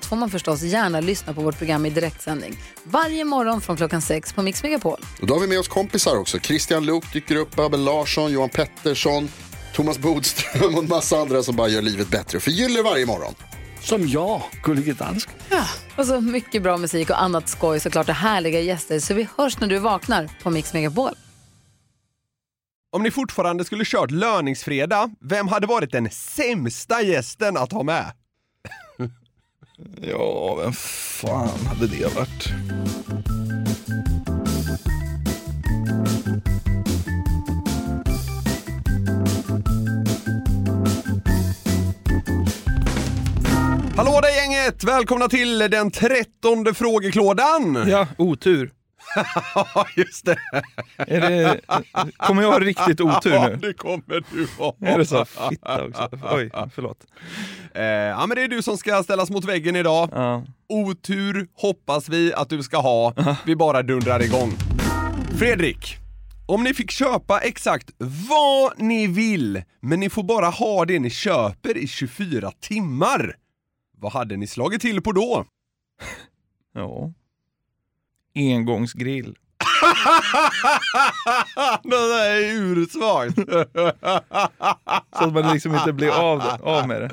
[0.00, 2.56] allt får man förstås gärna lyssna på vårt program i direktsändning.
[2.84, 5.00] Varje morgon från klockan sex på Mix Megapol.
[5.20, 6.38] Och då har vi med oss kompisar också.
[6.38, 9.28] Christian Luuk dyker upp, Abel Larsson, Johan Pettersson,
[9.74, 13.34] Thomas Bodström och en massa andra som bara gör livet bättre och förgyller varje morgon.
[13.80, 15.34] Som jag, Gullige Dansken.
[15.96, 19.00] Och så mycket bra musik och annat skoj såklart och härliga gäster.
[19.00, 21.14] Så vi hörs när du vaknar på Mix Megapol.
[22.92, 28.12] Om ni fortfarande skulle kört löningsfredag, vem hade varit den sämsta gästen att ha med?
[30.00, 32.52] Ja, vem fan hade det varit?
[43.96, 44.84] Hallå där gänget!
[44.84, 47.84] Välkomna till den trettonde frågeklådan!
[47.88, 48.70] Ja, otur.
[49.54, 50.36] Ja, just det.
[50.96, 51.60] Är det,
[52.16, 53.56] kommer jag ha riktigt otur Ja, nu?
[53.56, 54.76] det kommer du ha.
[54.80, 55.24] Är det så?
[55.24, 56.08] Fitta också.
[56.32, 57.06] Oj, förlåt.
[57.74, 60.08] Eh, ja, men det är du som ska ställas mot väggen idag.
[60.12, 60.44] Ja.
[60.68, 63.14] Otur hoppas vi att du ska ha.
[63.46, 64.52] Vi bara dundrar igång.
[65.38, 65.96] Fredrik,
[66.46, 67.90] om ni fick köpa exakt
[68.28, 73.36] vad ni vill, men ni får bara ha det ni köper i 24 timmar.
[73.98, 75.44] Vad hade ni slagit till på då?
[76.74, 77.12] ja.
[78.34, 79.36] Engångsgrill.
[81.82, 83.36] det där är ursvagt.
[85.18, 87.10] Så att man liksom inte blir av, av med det.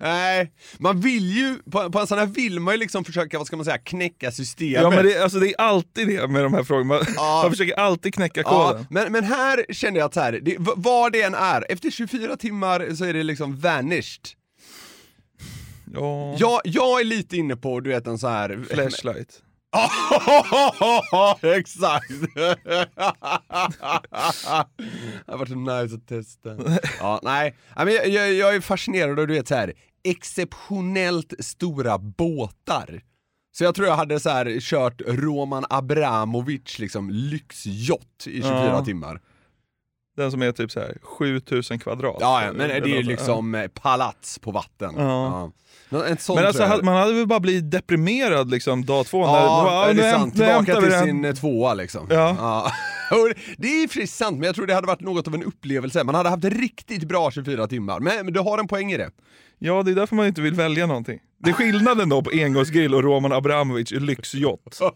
[0.00, 3.46] Nej, man vill ju, på, på en sån här vill man ju liksom försöka, vad
[3.46, 4.82] ska man säga, knäcka systemet.
[4.82, 6.94] Ja men det, alltså, det är alltid det med de här frågorna.
[6.94, 7.40] Man, Ja.
[7.42, 8.86] man försöker alltid knäcka Ja, koden.
[8.90, 12.36] men, men här kände jag att så här, det, vad det än är, efter 24
[12.36, 14.28] timmar så är det liksom vanished.
[15.94, 16.36] Ja.
[16.38, 18.64] Jag, jag är lite inne på, du vet en så här...
[18.70, 19.42] Flashlight.
[21.58, 22.10] Exakt!
[22.34, 22.56] det
[25.26, 26.56] har varit nice att testa.
[27.00, 29.72] Ja, nej, men jag, jag, jag är fascinerad av du vet så här
[30.04, 33.02] exceptionellt stora båtar.
[33.56, 38.84] Så jag tror jag hade så här kört Roman Abramovic liksom lyxjott i 24 Ja.
[38.84, 39.20] timmar.
[40.16, 42.16] Den som är typ så här 7000 kvadrat.
[42.20, 44.94] Ja, ja men det är ju något så- liksom eh, palats på vatten.
[44.96, 45.52] Ja.
[45.90, 49.26] En sån Men alltså, man hade väl bara blivit deprimerad liksom dag två.
[49.26, 50.24] när- Ja, bara, det nu sant.
[50.24, 51.04] nu Tillbaka hämtar vi till den.
[51.06, 52.06] sin eh, tvåa liksom.
[52.10, 52.30] Ja.
[52.30, 52.70] Och
[53.56, 56.04] det är för sant, men jag tror det hade varit något av en upplevelse.
[56.04, 58.00] Man hade haft riktigt bra 24 timmar.
[58.00, 59.10] Men, men du har en poäng i det.
[59.58, 61.20] Ja, det är därför man inte vill välja någonting.
[61.38, 64.78] Det är skillnaden då på engångsgrill och Roman Abramovic lyxjott.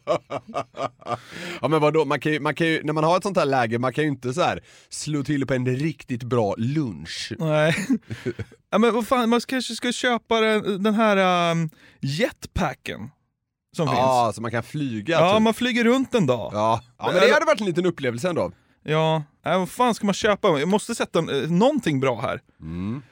[1.60, 3.46] Ja men vadå, man kan ju, man kan ju, när man har ett sånt här
[3.46, 7.32] läge, man kan ju inte så här slå till på en riktigt bra lunch.
[7.38, 7.74] Nej.
[8.70, 13.10] Ja, men vad fan, man kanske ska köpa den, den här um, jetpacken
[13.76, 14.36] som Ja, finns.
[14.36, 15.20] så man kan flyga.
[15.20, 15.42] Ja, typ.
[15.42, 16.50] man flyger runt en dag.
[16.54, 16.80] ja.
[16.98, 18.52] ja, men det hade varit en liten upplevelse ändå.
[18.84, 20.48] Ja, äh, vad fan ska man köpa?
[20.48, 22.40] Jag måste sätta eh, någonting bra här.
[22.60, 23.02] Mm.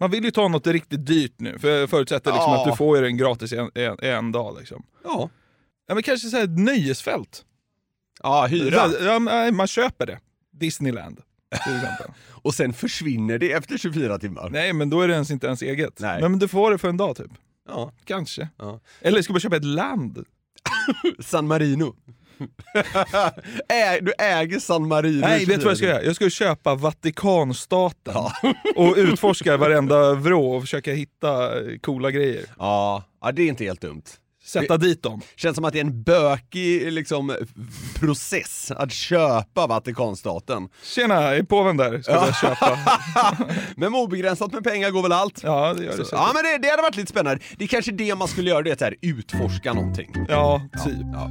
[0.00, 2.58] Man vill ju ta något riktigt dyrt nu, för jag förutsätter liksom Ja.
[2.64, 4.56] att du får den gratis en, en, en dag.
[4.58, 4.82] Liksom.
[5.04, 5.30] Ja.
[5.88, 7.44] Ja, men kanske så här ett nöjesfält.
[8.22, 8.74] Ja, hyra.
[8.76, 10.18] Ja, ja, nej, man köper det.
[10.52, 11.20] Disneyland.
[12.42, 14.48] Och sen försvinner det efter 24 timmar.
[14.50, 16.00] nej, men då är det ens inte ens eget.
[16.00, 16.20] Nej.
[16.22, 17.30] Men, men du får det för en dag typ.
[17.68, 17.92] Ja.
[18.04, 18.48] Kanske.
[18.58, 18.80] Ja.
[19.00, 20.24] Eller ska man köpa ett land?
[21.20, 21.94] San Marino.
[24.00, 25.20] Du äger San Marino.
[25.20, 26.04] Nej, vet du vad jag ska 24 göra?
[26.04, 28.14] Jag ska köpa Vatikanstaten
[28.76, 32.44] och utforska varenda vrå och försöka hitta eh, coola grejer.
[32.58, 34.02] Ja, ja, det är inte helt dumt.
[34.46, 35.20] Sätta dit dem.
[35.36, 37.36] Känns som att det är en bökig liksom,
[37.94, 40.68] process att köpa Vatikanstaten.
[40.82, 42.02] Tjena, är påven där?
[42.02, 42.78] Ska jag köpa.
[43.76, 45.40] Men obegränsat med pengar går väl allt?
[45.42, 46.12] Ja, det gör det Så, säkert.
[46.12, 47.40] ja men det, det hade varit lite spännande.
[47.56, 50.10] Det är kanske det man skulle göra, det är här, utforska någonting.
[50.28, 50.96] Ja, typ.
[51.12, 51.30] Ja.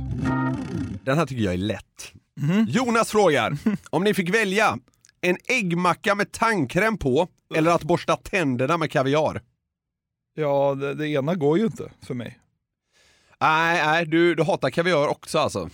[1.03, 2.11] Den här tycker jag är lätt.
[2.41, 2.65] Mhm.
[2.69, 3.57] Jonas frågar,
[3.89, 4.77] om ni fick välja
[5.21, 9.41] en äggmacka med tandkräm på eller att borsta tänderna med kaviar?
[10.38, 12.39] Ja, det, det ena går ju inte för mig.
[13.41, 15.69] Nej, nej, du, du hatar kaviar också alltså.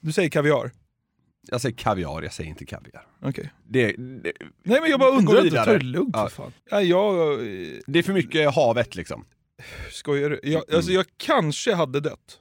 [0.00, 0.70] Du säger kaviar?
[1.50, 3.06] Jag säger kaviar, jag säger inte kaviar.
[3.22, 3.52] Okej.
[3.68, 4.32] Det, det,
[4.62, 6.28] Nej men jag bara undrar, ta det lugnt Ja.
[6.28, 6.52] för fan.
[6.70, 7.46] Ja, jag eh,
[7.86, 9.24] det är för mycket havet liksom.
[9.90, 10.40] skojar du?
[10.42, 12.40] jag, alltså jag kanske hade dött.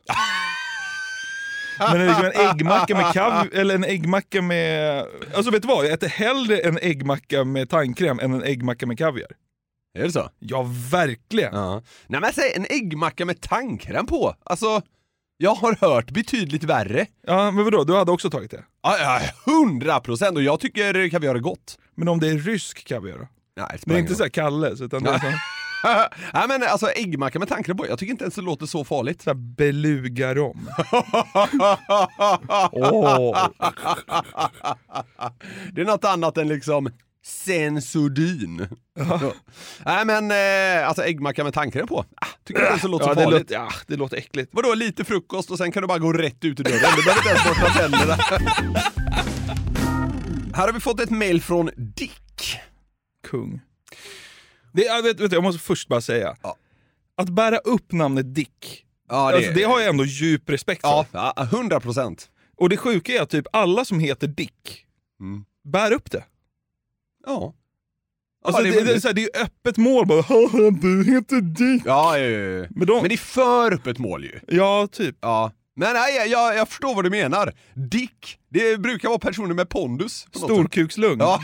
[1.79, 5.05] Men liksom en äggmacka med kav eller en äggmacka med...
[5.35, 5.85] Alltså vet du vad?
[5.85, 9.27] Jag äter hellre en äggmacka med tandkräm än en äggmacka med kaviar.
[9.99, 10.29] Är det så?
[10.39, 11.55] Ja, verkligen.
[11.55, 11.81] Ja.
[12.07, 14.35] Nej men säg en äggmacka med tandkräm på.
[14.43, 14.81] Alltså,
[15.37, 17.05] jag har hört betydligt värre.
[17.27, 18.63] Ja, men vadå, du hade också tagit det?
[18.83, 21.77] Ja, ja, hundra procent och jag tycker kaviar är gott.
[21.95, 23.27] Men om det är rysk kaviar då?
[23.57, 25.25] Nej, Det är inte ingen så här Kalles, utan det är så.
[26.33, 29.21] Nej men alltså äggmacka med tandkräm på, jag tycker inte ens det låter så farligt.
[29.21, 30.69] så här beluga-rom.
[32.71, 33.47] Åh.
[35.73, 36.89] Det är något annat än liksom
[37.25, 38.67] Sensodyn.
[38.95, 39.33] Ja.
[39.85, 42.05] Nej men eh, alltså äggmacka med tandkräm på, ah,
[42.43, 43.39] tycker inte ens det låter Ja, så farligt.
[43.39, 44.49] låter, ja, det låter äckligt.
[44.53, 47.19] Vadå lite frukost och sen kan du bara gå rätt ut ur dörren, du behöver
[47.19, 48.13] inte ens borsta tänderna.
[50.55, 52.57] Här har vi fått ett mail från Dick.
[53.27, 53.61] Kung.
[54.73, 56.35] Det, jag, vet, vet, jag måste först bara säga.
[56.43, 56.55] Ja.
[57.17, 61.05] Att bära upp namnet Dick, Ja, det, alltså, det har jag ändå djup respekt för.
[61.11, 62.29] Ja, ja, 100 procent.
[62.57, 64.85] Och det sjuka är att typ alla som heter Dick
[65.19, 65.45] Mm.
[65.63, 66.23] bär upp det.
[67.25, 67.53] Ja.
[68.45, 71.41] Alltså, ja, det, det, är så här, det är öppet mål bara "Haha, du heter
[71.41, 71.81] Dick.
[71.85, 72.65] Ja, ja, ja.
[72.69, 74.39] Men, de, Men det är för öppet mål ju.
[74.47, 75.15] Ja, typ.
[75.21, 75.51] Ja.
[75.75, 77.53] Men nej, jag- jag, förstår vad du menar.
[77.73, 80.27] Dick, det brukar vara personer med pondus.
[80.35, 81.19] Storkukslugn.
[81.19, 81.39] Ja.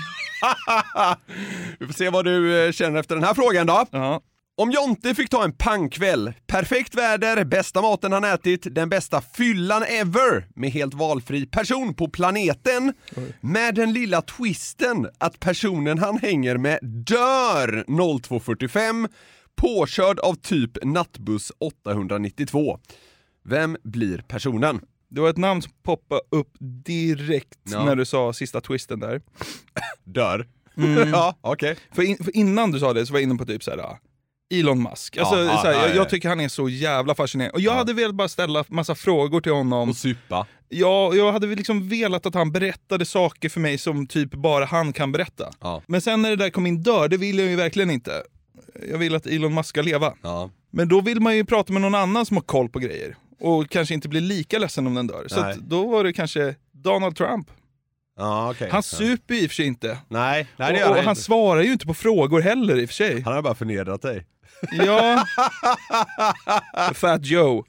[1.79, 3.85] Vi får se vad du eh, känner efter den här frågan då.
[3.91, 4.21] Ja.
[4.59, 9.83] Om Jonte fick ta en pangkväll, perfekt väder, bästa maten han ätit, den bästa fyllan
[9.83, 12.93] ever med helt valfri person på planeten,
[13.41, 19.09] med den lilla twisten att personen han hänger med dör 02.45,
[19.55, 22.79] påkörd av typ nattbuss 892.
[23.45, 24.81] Vem blir personen?
[25.09, 26.51] Det var ett namn som poppade upp
[26.85, 27.85] direkt Ja.
[27.85, 29.21] när du sa sista twisten där.
[30.03, 30.47] Dör?
[30.77, 31.09] Mm.
[31.13, 31.77] ja, okej.
[31.91, 33.77] För, in, för innan du sa det så var jag inne på typ så här.
[33.79, 33.99] ah,
[34.49, 35.17] Elon Musk.
[35.17, 35.95] Alltså, Ja, ja, så här, ja, jag, ja.
[35.95, 37.53] jag tycker han är så jävla fascinerande.
[37.53, 39.89] Och jag hade velat bara ställa massa frågor till honom.
[39.89, 40.45] Och supa.
[40.69, 44.93] Ja, jag hade liksom velat att han berättade saker för mig som typ bara han
[44.93, 45.51] kan berätta.
[45.61, 45.81] Ja.
[45.87, 48.23] Men sen när det där kom in dör, det vill jag ju verkligen inte.
[48.91, 50.13] Jag vill att Elon Musk ska leva.
[50.21, 50.49] Ja.
[50.71, 53.15] Men då vill man ju prata med någon annan som har koll på grejer.
[53.39, 55.25] Och kanske inte bli lika ledsen om den dör.
[55.27, 55.51] Så Nej.
[55.51, 57.47] att då var det kanske Donald Trump.
[58.19, 58.69] Ja, okej.
[58.71, 59.97] Han super ju i och för sig inte.
[60.07, 61.21] Nej, nej det och gör och han han inte.
[61.21, 63.21] svarar ju inte på frågor heller i och för sig.
[63.21, 64.25] Han har bara förnedrat dig.
[64.71, 65.25] Ja.
[66.93, 67.63] Fat Joe.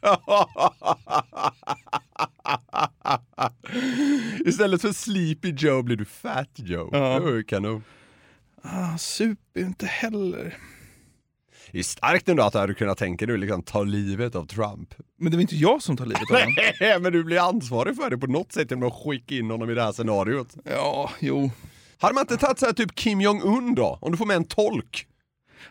[4.46, 6.88] Istället för Sleepy Joe blir du Fat Joe.
[6.92, 7.14] Ja.
[7.14, 7.82] Det var ju kanon.
[8.62, 10.56] Ah, super inte heller.
[11.72, 14.46] Det är starkt ändå att du hade kunnat tänka dig att liksom ta livet av
[14.46, 14.94] Trump.
[15.18, 16.54] Men det var inte jag som tar livet av honom.
[16.80, 19.70] Nej, men du blir ansvarig för det på något sätt genom att skicka in honom
[19.70, 20.56] i det här scenariot.
[20.64, 21.50] Ja, jo.
[21.98, 23.98] Hade man inte tagit så här typ Kim Jong-Un då?
[24.00, 25.06] Om du får med en tolk.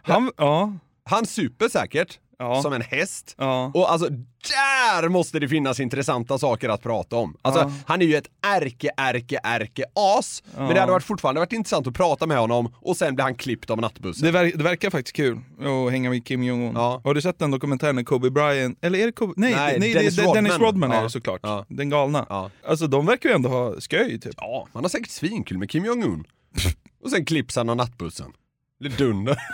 [0.02, 0.74] Han, ja.
[1.04, 2.62] Han super säkert, Ja.
[2.62, 3.36] som en häst.
[3.38, 3.72] Ja.
[3.74, 7.38] Och alltså, där måste det finnas intressanta saker att prata om.
[7.42, 7.72] Alltså, Ja.
[7.86, 10.44] han är ju ett ärke, ärke, ärke as.
[10.58, 13.36] Men det hade varit fortfarande varit intressant att prata med honom och sen blir han
[13.36, 14.26] klippt av nattbussen.
[14.26, 15.40] Det, ver- det verkar faktiskt kul
[15.86, 16.76] att hänga med Kim Jong-Un.
[16.76, 18.78] Har du sett den dokumentären med Kobe Bryant?
[18.82, 19.34] Eller är det Kobe?
[19.38, 20.36] Nej, Nej, nej, Dennis det Rodman.
[20.44, 21.42] Dennis Rodman är det såklart.
[21.68, 22.50] Den galna.
[22.68, 24.34] Alltså de verkar ju ändå ha skoj typ.
[24.38, 26.24] Ja, man har säkert svinkul med Kim Jong-Un.
[27.04, 28.32] och sen klipps han av nattbussen.
[28.80, 29.38] Det är dunder.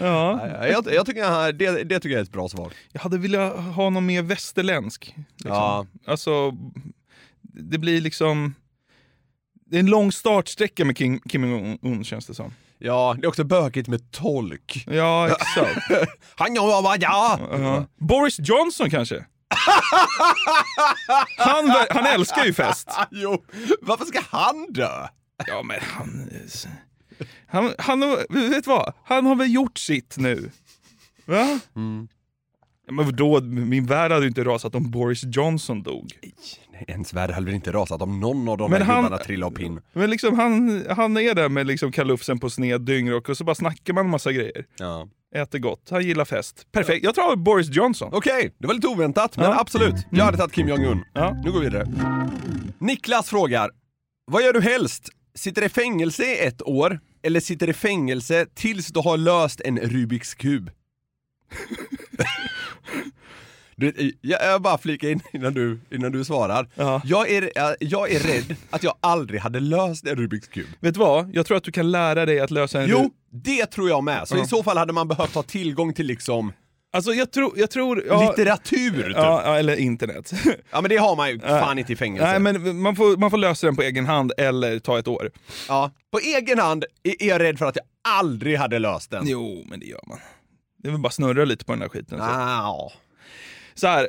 [0.00, 0.48] Ja.
[0.66, 2.72] Jag, jag tycker han, det, det tycker jag är ett bra svar.
[2.92, 5.14] Jag hade velat ha någon mer västerländsk.
[5.36, 5.52] Liksom.
[5.52, 5.86] Ja.
[6.06, 6.52] Alltså,
[7.42, 8.54] det blir liksom...
[9.66, 12.54] Det är en lång startsträcka med Kim, Kim Jong-Un känns det som.
[12.78, 14.84] Ja, det är också bökigt med tolk.
[14.86, 15.90] Ja, exakt.
[16.34, 17.40] Han ja, ja.
[17.50, 17.86] Ja.
[17.98, 19.24] Boris Johnson kanske?
[21.38, 22.90] han, han älskar ju fest.
[23.10, 23.44] Jo,
[23.80, 25.08] varför ska han dö?
[25.46, 26.30] Ja, men han...
[27.46, 28.92] Han, han vet vad?
[29.04, 30.50] Han har väl gjort sitt nu?
[31.24, 31.60] Va?
[32.88, 36.12] Ja, men då, min värld hade ju inte rasat om Boris Johnson dog.
[36.72, 39.46] Nej, ens värld hade väl inte rasat om någon av de Men han- gubbarna trillade
[39.52, 39.80] av pinn.
[39.92, 43.54] Men liksom han, han är där med liksom kalufsen på sned dyngrock och så bara
[43.54, 44.64] snackar man massa grejer.
[44.78, 45.08] Ja.
[45.34, 46.66] Äter gott, han gillar fest.
[46.72, 48.10] Perfekt, jag tar Boris Johnson.
[48.12, 49.60] Okej, det var lite oväntat, men Ja.
[49.60, 49.94] absolut.
[50.10, 51.04] Jag hade tagit Kim Jong-Un.
[51.12, 51.36] Ja.
[51.44, 51.86] Nu går vi vidare.
[52.78, 53.70] Niklas frågar,
[54.26, 55.08] vad gör du helst?
[55.36, 59.78] Sitter i fängelse i ett år, eller sitter i fängelse tills du har löst en
[59.78, 60.70] Rubiks kub?
[63.78, 66.68] Du, jag, jag bara flika in innan du, innan du svarar.
[66.74, 67.02] Ja.
[67.04, 67.50] Jag, är,
[67.80, 70.66] jag är rädd att jag aldrig hade löst en Rubiks kub.
[70.80, 71.34] Vet du vad?
[71.34, 72.88] Jag tror att du kan lära dig att lösa en...
[72.90, 74.28] Jo, det tror jag med.
[74.28, 74.44] Så Ja.
[74.44, 76.52] i så fall hade man behövt ha tillgång till liksom
[76.92, 77.58] Alltså jag tror...
[77.58, 79.12] Jag tror ja, litteratur typ.
[79.16, 80.32] ja, eller internet.
[80.70, 82.38] Ja men det har man ju fan inte i fängelse.
[82.38, 85.30] Nej men man får, man får lösa den på egen hand eller ta ett år.
[85.68, 87.84] Ja, på egen hand är jag rädd för att jag
[88.18, 89.24] aldrig hade löst den.
[89.28, 90.18] Jo, men det gör man.
[90.82, 92.18] Det är väl bara snurra lite på den där skiten.
[92.18, 92.24] Så.
[92.24, 92.92] Ah,
[93.74, 94.08] Så här, eh,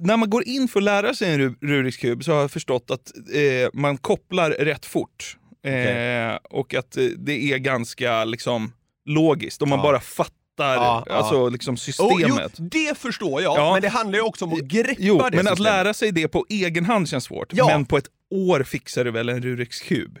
[0.00, 2.50] när man går in för att lära sig en Ru- Rubiks kub så har jag
[2.50, 5.36] förstått att eh, man kopplar rätt fort.
[5.64, 6.38] Eh, Okej.
[6.50, 8.72] och att eh, det är ganska liksom
[9.06, 9.82] logiskt, om man Ja.
[9.82, 11.14] bara fattar Ja, ja.
[11.14, 12.52] alltså, liksom Oh, systemet.
[12.58, 13.72] jo, det förstår jag, Ja.
[13.72, 15.58] men det handlar ju också om att greppa Jo, det men att systemet.
[15.60, 17.48] lära sig det på egen hand känns svårt.
[17.52, 17.66] Ja.
[17.66, 20.18] Men på ett år fixar du väl en Rubiks kub?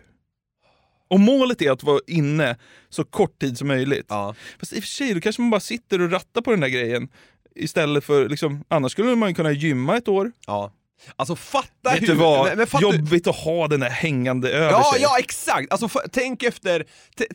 [1.10, 2.56] Och målet är att vara inne
[2.90, 4.06] så kort tid som möjligt.
[4.08, 4.34] Ja.
[4.60, 6.68] Fast i och för sig, då kanske man bara sitter och rattar på den där
[6.68, 7.08] grejen.
[7.54, 10.32] Istället för, liksom, annars skulle man kunna gymma ett år.
[10.46, 10.72] Ja.
[11.16, 12.14] Alltså fatta Vet hur...
[12.14, 12.56] vad?
[12.56, 15.02] Men, men Jobbigt att ha den där hängande över Ja, sig.
[15.02, 15.72] ja exakt!
[15.72, 16.84] Alltså, tänk efter,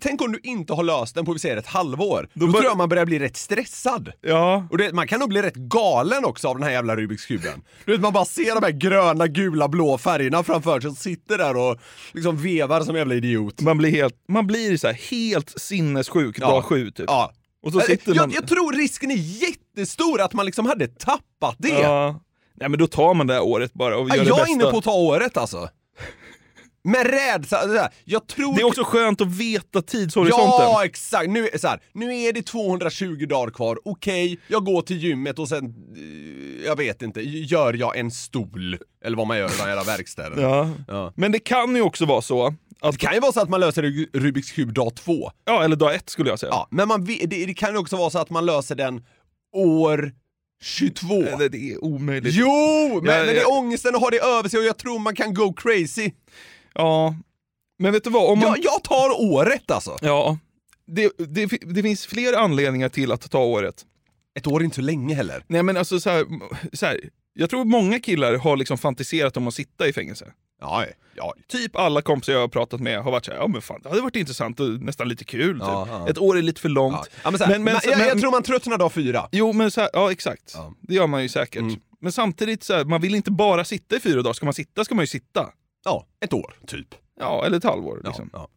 [0.01, 2.29] tänk om du inte har löst den på vi säger ett halvår.
[2.33, 4.11] Då, bör- tror jag man börjar bli rätt stressad.
[4.21, 4.67] ja.
[4.71, 7.61] Och det, man kan nog bli rätt galen också av den här jävla Rubiks kuben.
[7.85, 11.37] Du vet, man bara ser de här gröna, gula, blå färgerna framför sig och sitter
[11.37, 11.77] där och
[12.13, 13.61] liksom vevar som jävla idiot.
[13.61, 17.05] Man blir, helt, man blir så här helt sinnessjuk dag sju typ.
[17.07, 17.33] Ja.
[17.65, 18.31] Och så sitter jag, man...
[18.31, 21.69] jag tror risken är jättestor att man liksom hade tappat det.
[21.69, 22.21] Ja.
[22.59, 24.43] Nej men då tar man det här året bara och gör det jag bästa.
[24.43, 25.69] är inne på att ta året alltså.
[26.83, 28.55] Med rädsla, det jag tror...
[28.55, 30.45] Det är också skönt att veta tidshorisonten.
[30.47, 31.29] Ja, exakt.
[31.29, 33.79] Nu, så här, nu är det 220 dagar kvar.
[33.85, 38.77] Okej, jag går till gymmet och sen, eh, jag vet inte, gör jag en stol?
[39.05, 40.41] Eller vad man gör i jävla verkstäden.
[40.41, 40.69] Ja.
[40.87, 41.13] Ja.
[41.15, 42.47] Men det kan ju också vara så
[42.81, 42.91] att...
[42.91, 45.31] Det kan ju vara så att man löser Ru- Rubiks kub dag två.
[45.45, 46.49] Ja, eller dag ett skulle jag säga.
[46.51, 49.05] Ja, men man, det, det kan ju också vara så att man löser den
[49.53, 50.11] år
[50.61, 51.13] 22.
[51.15, 52.35] Eller det är omöjligt.
[52.35, 53.01] Jo!
[53.03, 55.15] Men, Ja, men det är ångesten att ha det över sig och jag tror man
[55.15, 56.11] kan go crazy.
[56.73, 57.15] Ja.
[57.79, 58.31] Men vet du vad?
[58.31, 58.47] Om man...
[58.47, 59.97] Jag, jag tar året alltså.
[60.01, 60.37] Ja.
[60.87, 63.85] Det, det, det finns fler anledningar till att ta året.
[64.39, 65.43] Ett år är inte så länge heller.
[65.47, 66.25] Nej men alltså så här,
[66.73, 70.33] så här, jag tror många killar har liksom fantiserat om att sitta i fängelse.
[70.59, 70.85] Ja,
[71.15, 71.33] ja.
[71.47, 74.01] Typ alla kompisar jag har pratat med har varit såhär, ja men fan det hade
[74.01, 75.59] varit intressant och nästan lite kul.
[75.59, 75.67] Typ.
[75.67, 76.09] Ja, ja.
[76.09, 77.09] Ett år är lite för långt.
[77.23, 77.31] ja.
[77.31, 79.29] men här, Men- men- men, jag, tror man tröttnar dag fyra.
[79.31, 80.55] Jo men så här, ja exakt.
[80.81, 81.61] Det gör man ju säkert.
[81.61, 81.75] Mm.
[82.01, 84.33] Men samtidigt, så här, man vill inte bara sitta i fyra dagar.
[84.33, 85.49] Ska man sitta ska man ju sitta.
[85.85, 86.87] Ja, ett år, typ.
[87.19, 88.01] Ja, eller ett halvår.
[88.03, 88.29] Ja, Liksom.
[88.33, 88.47] ja.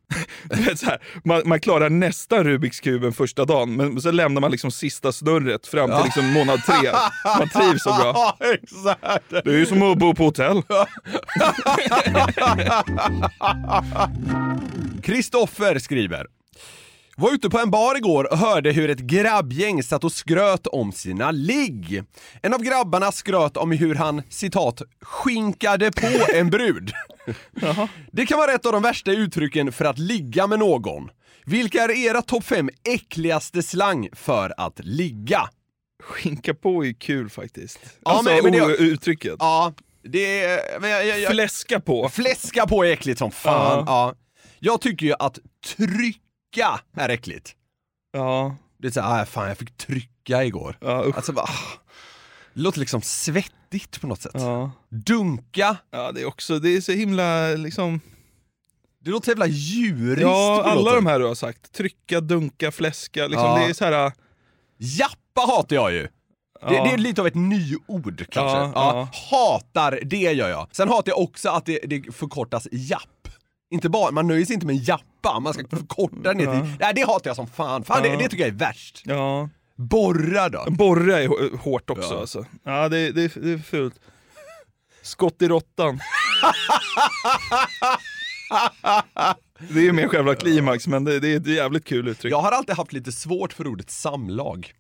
[0.68, 4.50] Vet, så här, man, man klarar nästan Rubiks kuben första dagen, men så lämnar man
[4.50, 6.90] liksom sista snurret fram till liksom månad tre.
[7.38, 8.12] Man trivs så bra.
[8.14, 9.30] Ja, exakt!
[9.30, 10.62] Det är ju som att bo på hotell.
[15.02, 16.26] Kristoffer skriver.
[17.16, 20.92] Var ute på en bar igår och hörde hur ett grabbgäng satt och skröt om
[20.92, 22.02] sina ligg.
[22.42, 26.92] En av grabbarna skröt om hur han, citat, skinkade på en brud.
[28.12, 31.08] Det kan vara ett av de värsta uttrycken för att ligga med någon.
[31.44, 35.48] Vilka är era topp fem äckligaste slang för att ligga?
[36.02, 37.78] Skinka på är kul faktiskt.
[38.04, 39.34] Ja, alltså men- men det- uttrycket.
[39.38, 39.72] Ja,
[40.04, 40.80] det är...
[40.80, 42.08] Men jag, jag, jag, Fläska på.
[42.08, 43.78] fläska på är äckligt som fan.
[43.78, 43.84] Ja.
[43.86, 44.14] Ja.
[44.58, 45.38] Jag tycker ju att
[46.52, 47.54] trycka är äckligt.
[48.12, 48.56] Ja.
[48.78, 50.78] Det är såhär, ah, fan jag fick trycka igår.
[50.80, 51.16] Ja, usch.
[51.16, 51.80] Alltså bara, ah.
[52.54, 54.32] det låter liksom svettigt på något sätt.
[54.34, 54.70] Ja.
[54.88, 58.00] Dunka, ja, det är också, det är så himla liksom...
[59.04, 60.94] det låter så jävla djuriskt Ja, alla sätt.
[60.94, 61.72] de här du har sagt.
[61.72, 63.26] Trycka, dunka, fläska.
[63.26, 63.58] Liksom, Ja.
[63.58, 64.12] Det är så här...
[64.76, 66.02] Jappa hatar jag ju.
[66.02, 66.08] Det,
[66.60, 66.84] Ja.
[66.84, 68.58] det är lite av ett nyord kanske.
[68.58, 70.68] Ja, Hatar, det gör jag.
[70.72, 73.21] Sen hatar jag också att det, det förkortas japp.
[73.72, 76.72] Inte bara, man nöjer sig inte med jappa, man ska förkorta ner till...
[76.80, 77.84] Nej, det hatar jag som fan.
[77.84, 79.02] Fan, det, det tycker jag är värst.
[79.04, 79.48] Ja.
[79.76, 80.64] Borra då?
[80.68, 82.20] Borra är hå- hårt också Ja.
[82.20, 82.46] alltså.
[82.64, 83.94] Ja, det, det, det är fult.
[85.02, 86.00] Skott i råttan.
[89.68, 92.32] det är ju mer själva klimax, men det, det är ett jävligt kul uttryck.
[92.32, 94.72] Jag har alltid haft lite svårt för ordet samlag.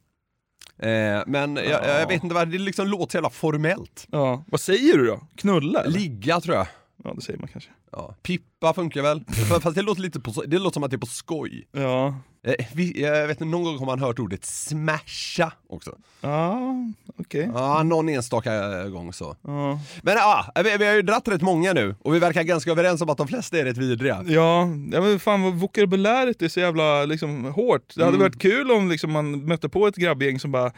[0.78, 4.06] Eh, men jag, jag vet inte varför, det liksom låter så jävla formellt.
[4.10, 4.44] Ja.
[4.46, 5.20] Vad säger du då?
[5.36, 5.80] Knulla?
[5.80, 5.98] Eller?
[5.98, 6.66] Ligga tror jag.
[7.04, 7.70] Ja, det säger man kanske.
[7.92, 8.14] Ja.
[8.22, 9.24] Pippa funkar väl?
[9.28, 11.68] F- Fast det låter lite på, det låter som att det är på skoj.
[11.72, 12.14] Ja.
[12.46, 15.98] Eh, vi, jag vet inte, någon gång har man hört ordet smasha också.
[16.20, 16.74] Ja,
[17.18, 17.50] okej.
[17.54, 19.36] Ja, någon enstaka gång så.
[19.42, 19.80] Ja.
[20.02, 23.00] Men ja, vi, vi har ju dratt rätt många nu och vi verkar ganska överens
[23.00, 24.24] om att de flesta är rätt vidriga.
[24.26, 24.60] Ja,
[24.92, 27.92] ja men fan vad vokabuläret är så jävla liksom, hårt.
[27.96, 28.20] Det hade Mm.
[28.28, 30.72] varit kul om liksom, man mötte på ett grabbgäng som bara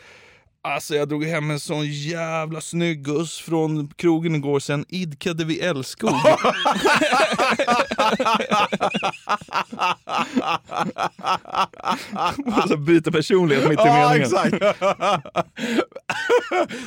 [0.67, 6.11] Alltså jag drog hem en sån jävla snyggus från krogen igår, sen idkade vi älskog.
[12.47, 14.31] Och så byta personlighet mitt i meningen.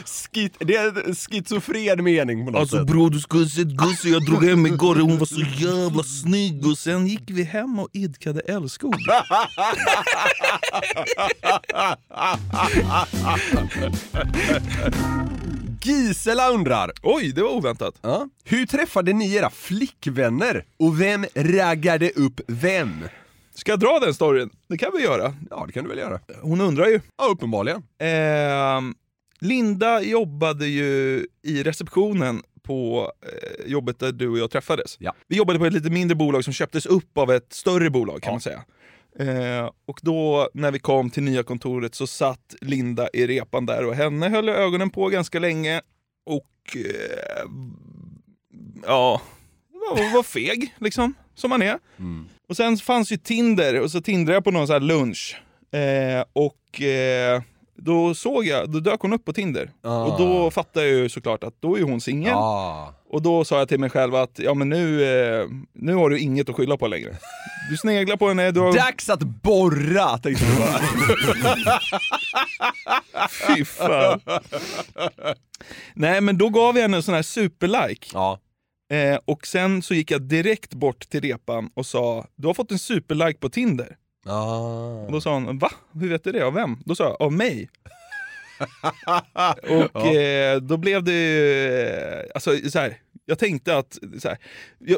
[0.05, 2.87] Skit, det är en schizofren mening på något Alltså sätt.
[2.87, 6.77] bror du skulle sett Gussi jag drog hem igår, hon var så jävla snygg och
[6.77, 8.95] sen gick vi hem och idkade älskog.
[15.83, 17.95] Gisela undrar, Oj, det var oväntat.
[18.01, 18.29] ja.
[18.43, 23.03] hur träffade ni era flickvänner och vem raggade upp vem?
[23.55, 24.49] Ska jag dra den storyn?
[24.69, 25.33] Det kan vi göra.
[25.49, 26.19] Ja, det kan du väl göra?
[26.41, 27.01] Hon undrar ju.
[27.17, 27.83] Ja, uppenbarligen.
[27.99, 28.93] Ehm,
[29.39, 34.97] Linda jobbade ju i receptionen på eh, jobbet där du och jag träffades.
[34.99, 35.13] Ja.
[35.27, 38.29] Vi jobbade på ett lite mindre bolag som köptes upp av ett större bolag kan
[38.29, 38.33] Ja.
[38.33, 38.63] man säga.
[39.19, 43.85] Eh, och då när vi kom till nya kontoret så satt Linda i repan där
[43.85, 45.81] och henne höll jag ögonen på ganska länge.
[46.25, 47.49] Och eh,
[48.85, 49.21] ja,
[49.71, 51.79] var, var feg liksom, som man är.
[52.49, 55.41] Och sen fanns ju Tinder och så tindrade jag på någon sån här lunch.
[55.71, 57.41] Eh, och eh,
[57.77, 59.71] då såg jag, då dök hon upp på Tinder.
[59.81, 62.33] Och då fattade jag ju såklart att då är hon singel.
[62.33, 62.93] Ah.
[63.09, 66.19] Och då sa jag till mig själv att ja men nu, eh, nu har du
[66.19, 67.17] inget att skylla på längre.
[67.69, 68.73] Du sneglar på henne, du har...
[68.73, 70.79] Dags att borra tänkte du bara.
[73.55, 74.19] Fy fan.
[75.93, 78.07] Nej men då gav jag henne en sån här superlike.
[78.13, 78.39] ja.
[78.89, 82.71] Eh, och sen så gick jag direkt bort till repan och sa du har fått
[82.71, 83.95] en superlike på Tinder.
[84.29, 85.05] Ah.
[85.05, 85.71] Och då sa hon va?
[85.93, 86.41] Hur vet du det?
[86.45, 86.77] Av vem?
[86.85, 87.69] Då sa jag av mig.
[89.93, 94.37] och eh, då blev det, eh, alltså så här, jag tänkte att, så här,
[94.79, 94.97] jag,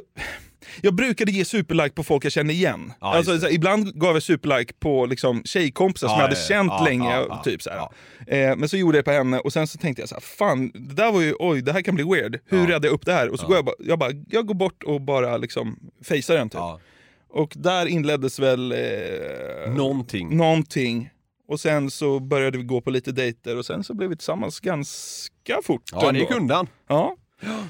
[0.82, 2.94] jag brukade ge superlike på folk jag känner igen.
[3.02, 6.42] Ja, alltså, här, ibland gav jag superlike på liksom, tjejkompisar som Ja, jag hade ja,
[6.42, 6.48] ja.
[6.48, 7.12] känt Ja, länge.
[7.16, 7.92] ja, ja, typ, så ja.
[8.28, 10.22] Eh, men så gjorde jag det på henne och sen så tänkte jag så här,
[10.22, 12.40] fan, det där var ju, oj, det här kan bli weird.
[12.46, 13.30] Hur räddar jag upp det här?
[13.30, 16.50] Och så går jag bara, jag bara, jag går bort och bara liksom facear den
[16.50, 16.60] typ.
[17.34, 17.40] Ja.
[17.42, 20.38] Och där inleddes väl eh, Någonting.
[20.38, 21.10] någonting.
[21.48, 24.60] Och sen så började vi gå på lite dejter och sen så blev vi tillsammans
[24.60, 25.84] ganska fort.
[25.92, 26.20] Ja, det ändå.
[26.20, 26.68] gick undan.
[26.88, 27.16] Ja.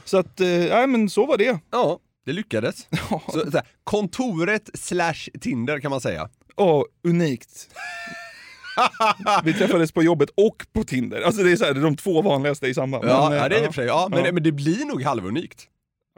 [0.06, 1.60] Så att, eh, nej men så var det.
[1.72, 2.88] Ja, det lyckades.
[3.10, 6.30] Så, så här, kontoret slash Tinder kan man säga.
[6.58, 7.70] Ja, unikt.
[9.44, 11.22] vi träffades på jobbet och på Tinder.
[11.22, 13.06] Alltså det är så här, det är de två vanligaste i samband.
[13.08, 13.86] Ja, Men, eh, ja det är och för sig.
[13.86, 14.32] Ja, men, Ja.
[14.32, 15.68] men det blir nog halvunikt.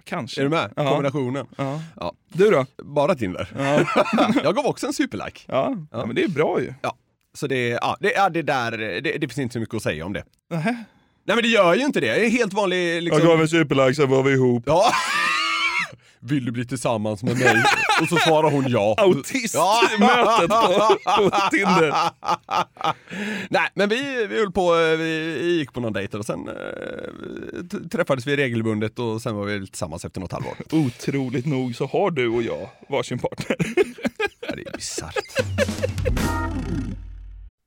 [0.03, 0.41] Kanske.
[0.41, 0.73] Är du med?
[0.75, 0.89] Ja.
[0.89, 1.47] Kombinationen.
[1.57, 1.81] Ja.
[1.99, 2.13] Ja.
[2.27, 2.65] Du då?
[2.83, 3.49] Bara Tinder.
[3.57, 4.03] Ja.
[4.43, 5.39] Jag gav också en superlike.
[5.45, 5.75] Ja.
[5.91, 6.73] ja, men det är bra ju.
[6.81, 6.95] Ja.
[7.33, 10.05] Så det, ja, det, ja, det där, det, det finns inte så mycket att säga
[10.05, 10.23] om det.
[10.49, 10.83] Nähä.
[11.23, 12.13] Nej men det gör ju inte det.
[12.13, 13.19] Det är helt vanlig liksom...
[13.19, 14.63] Jag gav en superlike, sen var vi ihop.
[14.65, 14.91] Ja.
[16.23, 17.63] Vill du bli tillsammans med mig?
[18.01, 18.95] Och så svarar hon ja.
[18.97, 21.93] Autistmötet på, på Tinder.
[23.49, 27.89] Nej, men vi, vi höll på, eh, vi gick på någon dejt och sen eh,
[27.91, 30.53] träffades vi regelbundet och sen var vi tillsammans efter något halvår.
[30.71, 33.55] Otroligt nog så har du och jag varsin partner.
[34.39, 35.15] Det är bisarrt.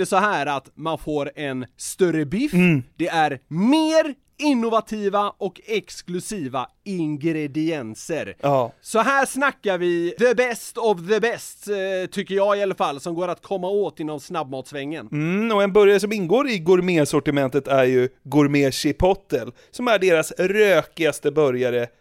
[0.00, 2.52] det så här att man får en större biff,
[2.96, 8.36] det är mer innovativa och exklusiva ingredienser.
[8.40, 8.72] Ja.
[8.80, 13.00] Så här snackar vi the best of the best, eh, tycker jag i alla fall,
[13.00, 15.08] som går att komma åt inom snabbmatsvängen.
[15.12, 20.32] Mm, och en burgare som ingår i gourmetsortimentet är ju Gourmet Chipotle, som är deras
[20.38, 21.86] rökigaste burgare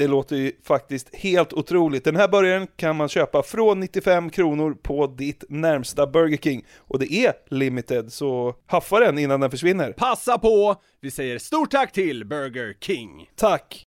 [0.00, 2.04] Det låter ju faktiskt helt otroligt.
[2.04, 6.64] Den här burgaren kan man köpa från 95 kronor på ditt närmsta Burger King.
[6.78, 9.92] Och det är limited, så haffa den innan den försvinner.
[9.92, 10.76] Passa på!
[11.00, 13.30] Vi säger stort tack till Burger King.
[13.36, 13.86] Tack!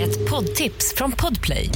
[0.00, 1.68] Ett poddtips från Podplay.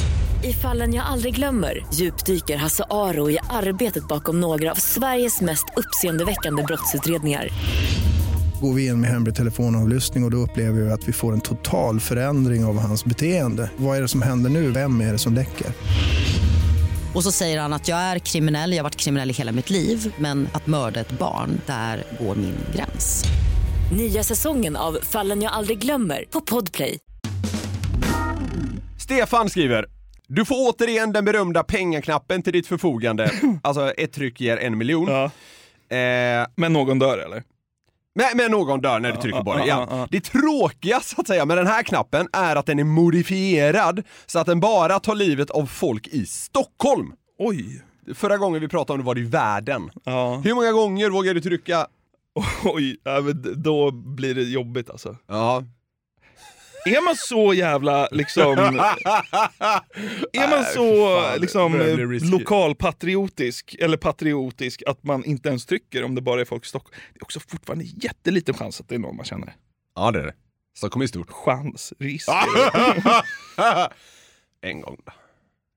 [0.44, 5.66] I fallen jag aldrig glömmer djupdyker Hasse Aro i arbetet bakom några av Sveriges mest
[5.76, 7.48] uppseendeväckande brottsutredningar.
[8.60, 11.40] Går vi in med hemlig telefonavlyssning och, och då upplever vi att vi får en
[11.40, 13.70] total förändring av hans beteende.
[13.76, 14.70] Vad är det som händer nu?
[14.70, 15.66] Vem är det som läcker?
[17.14, 19.70] Och så säger han att jag är kriminell, jag har varit kriminell i hela mitt
[19.70, 23.24] liv men att mörda ett barn, där går min gräns.
[23.96, 26.98] Nya säsongen av Fallen jag aldrig glömmer på Podplay.
[28.98, 29.86] Stefan skriver
[30.26, 33.30] du får återigen den berömda pengaknappen till ditt förfogande.
[33.62, 35.08] Alltså ett tryck ger en miljon.
[35.08, 35.24] Ja.
[35.96, 37.42] Eh, Men någon dör eller?
[38.14, 40.08] Men, men någon dör när du trycker på den, ja.
[40.10, 44.38] Det tråkiga så att säga med den här knappen är att den är modifierad så
[44.38, 47.12] att den bara tar livet av folk i Stockholm.
[47.38, 47.82] Oj!
[48.14, 49.90] Förra gången vi pratade om det var det i världen.
[50.04, 50.40] Ja.
[50.44, 51.86] Hur många gånger vågar du trycka?
[52.64, 55.16] Oj, ja, men då blir det jobbigt alltså.
[55.28, 55.64] Ja.
[56.84, 58.58] Är man så jävla liksom...
[60.32, 66.20] Är man så fan, liksom lokalpatriotisk, eller patriotisk, att man inte ens trycker om det
[66.20, 66.96] bara är folk i Stockholm?
[67.12, 69.56] Det är också fortfarande jätteliten chans att det är någon man känner.
[69.94, 70.34] Ja det är det.
[70.76, 71.30] Stockholm är stort.
[71.30, 72.28] Chans, risk.
[74.60, 75.12] en gång då.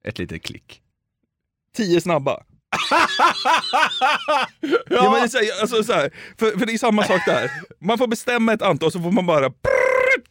[0.10, 0.82] Ett litet klick.
[1.76, 2.44] Tio snabba.
[4.89, 5.12] ja.
[5.12, 7.52] men det är så här, alltså, så här, för, för det är samma sak där.
[7.80, 9.50] Man får bestämma ett antal så får man bara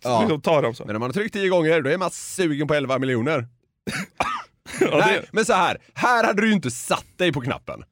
[0.02, 0.20] Ja.
[0.20, 0.84] liksom, ta dem så.
[0.84, 3.46] Men om man har tryckt tio gånger, då är man sugen på 11 miljoner.
[4.80, 7.84] Ja, Nej, det, men så här, här hade du ju inte satt dig på knappen.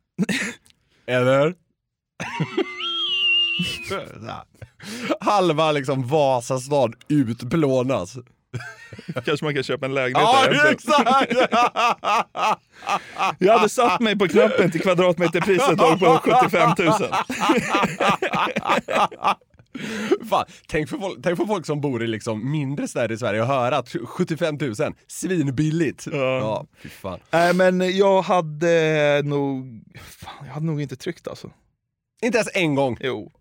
[1.06, 1.54] Eller?
[5.20, 8.14] Halva liksom Vasastan utplånas.
[9.24, 10.70] kanske man kan köpa en lägenhet Ja, där.
[10.70, 11.32] exakt!
[13.38, 16.92] Jag hade satt mig på knappen till kvadratmeterpriset på 75 000.
[20.28, 23.40] Fan, tänk, för folk, tänk för folk som bor i liksom mindre städer i Sverige
[23.40, 24.74] och höra att 75 000,
[25.06, 26.06] svinbilligt.
[26.12, 26.38] Ja.
[26.38, 27.20] ja fy fan.
[27.30, 29.82] Nej men jag hade nog...
[30.00, 31.50] Fan, jag hade nog inte tryckt alltså.
[32.22, 32.96] Inte ens en gång.
[33.00, 33.32] Jo.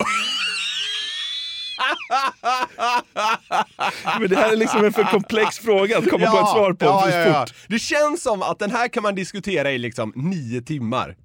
[4.19, 6.85] Men det här är liksom en för komplex fråga att komma på ett svar på
[6.85, 7.45] ja, ja, ja.
[7.67, 11.15] Det känns som att den här kan man diskutera i liksom nio timmar.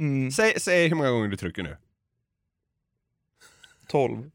[0.00, 1.76] Mm, Säg, säg hur många gånger du trycker nu.
[3.88, 4.30] 12.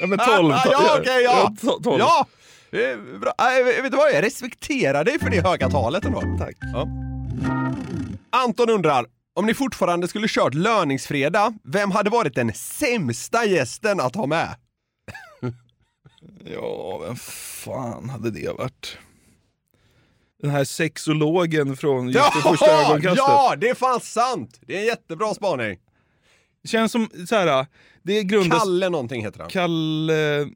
[0.00, 0.54] Ja men 12.
[0.64, 1.52] Ja, okej, ja.
[1.60, 1.98] to- 12.
[1.98, 2.26] Ja!
[2.70, 3.32] Det är bra.
[3.38, 6.22] Äh, vet du vad, jag respekterar dig för det höga talet ändå.
[6.38, 6.56] Tack.
[6.60, 6.86] Ja.
[8.30, 14.14] Anton undrar, om ni fortfarande skulle kört löningsfredag, vem hade varit den sämsta gästen att
[14.14, 14.48] ha med?
[16.44, 18.96] Ja, vem fan hade det varit?
[20.42, 23.16] Den här sexologen från just det första ögonkastet.
[23.18, 24.60] ja, det är fan sant!
[24.66, 25.78] Det är en jättebra spaning.
[26.68, 27.66] Känns som så här.
[28.02, 28.58] det grundas...
[28.58, 29.48] Kalle någonting heter han.
[29.50, 30.48] Kalle...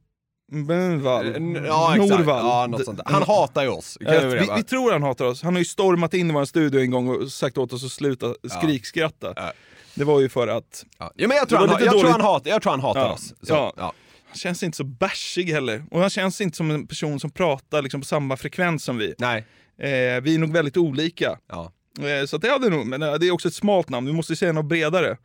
[0.53, 1.27] Benvall?
[1.27, 1.33] Eh,
[1.67, 1.95] Ja.
[1.97, 2.79] Norvall?
[2.87, 2.95] Ja.
[3.05, 3.97] Han hatar ju oss.
[3.97, 5.43] Eh, vi, vi, vi tror han hatar oss.
[5.43, 7.91] Han har ju stormat in i vår studio en gång och sagt åt oss att
[7.93, 9.33] sluta skrikskratta.
[9.37, 9.53] Ja.
[9.95, 11.13] Det var ju för att ja.
[11.15, 13.13] ja, men jag tror, Det han, jag, tror han hat, jag tror han hatar Ja.
[13.13, 13.29] oss.
[13.43, 13.73] Så, Ja.
[13.77, 13.93] ja.
[14.27, 15.85] han känns inte så bärsig heller.
[15.91, 19.15] Och han känns inte som en person som pratar liksom på samma frekvens som vi.
[19.19, 19.39] Nej.
[19.79, 21.39] Eh, vi är nog väldigt olika.
[21.49, 21.73] Ja.
[22.01, 24.07] Eh, så att det hade nog, men eh, det är också ett smalt namn.
[24.07, 25.17] Vi måste säga något bredare.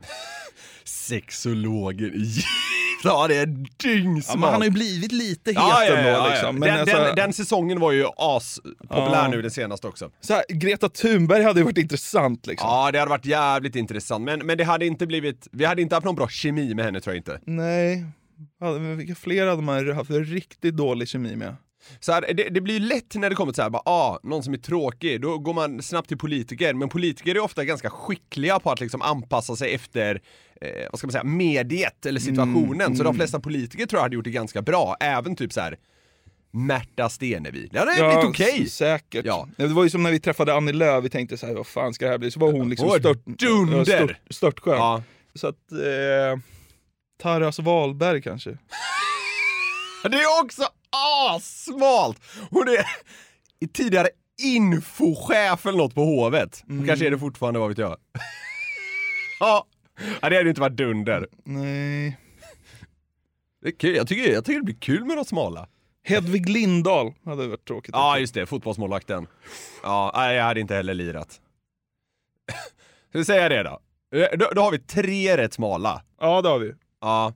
[0.84, 2.14] Sexologen.
[3.04, 3.46] ja, det är
[3.84, 4.36] dyngsmart.
[4.36, 6.10] Ja, men han har ju blivit lite het Ja, ändå.
[6.10, 6.30] ja.
[6.30, 6.60] Liksom.
[6.60, 10.12] Den, alltså, den, den säsongen var ju aspopulär nu den senaste också.
[10.22, 12.70] så här, Greta Thunberg hade ju varit intressant liksom.
[12.70, 15.96] Ja, det hade varit jävligt intressant, men, men det hade inte blivit, vi hade inte
[15.96, 17.40] haft någon bra kemi med henne tror jag inte.
[17.46, 18.06] Nej.
[18.98, 21.56] Vilka fler hade man haft riktigt dålig kemi med?
[22.00, 24.20] Så här, det, det blir ju lätt när det kommer till så här, bara, ah,
[24.24, 27.90] någon som är tråkig, då går man snabbt till politiker, men politiker är ofta ganska
[27.90, 30.22] skickliga på att liksom anpassa sig efter
[30.62, 32.98] eh, vad ska man säga, mediet eller situationen.
[32.98, 35.78] Så de flesta politiker tror jag hade gjort det ganska bra, även typ så här
[36.52, 37.70] Märta Stenevi.
[37.72, 38.64] Det hade blivit okej.
[38.64, 39.26] s- Säkert.
[39.26, 39.48] Ja.
[39.58, 41.94] Det var ju som när vi träffade Annie Lööf, vi tänkte så här, vad fan
[41.94, 42.32] ska det här bli?
[42.32, 43.78] Så var hon liksom stört, dunder.
[43.78, 44.74] ja, stört, störtskön.
[44.78, 45.04] Ja.
[45.36, 46.40] Så att, eh,
[47.22, 48.50] Taras Wahlberg kanske.
[50.04, 52.22] Det är också assmalt!
[52.50, 52.86] Hon är
[53.74, 54.10] tidigare
[54.42, 56.64] infochef eller något på hovet.
[56.68, 57.98] Hon kanske är det fortfarande, vad vet jag.
[59.40, 59.66] ja.
[60.22, 61.28] det hade inte varit dunder.
[61.44, 62.18] Nej.
[63.62, 63.96] Det är kul.
[63.96, 65.68] Jag, tycker, jag tycker det blir kul med de smala.
[66.04, 67.92] Hedvig Lindahl hade varit tråkigt.
[67.94, 68.46] Ja, just det.
[68.46, 69.28] Fotbollsmålvakten.
[69.84, 71.32] Ja, nej, jag hade inte heller lirat.
[73.10, 73.80] Ska vi säga det då?
[74.18, 74.50] Eh, då?
[74.56, 76.04] Då har vi tre rätt smala.
[76.20, 76.74] Ja, det har vi.
[77.02, 77.34] Ja.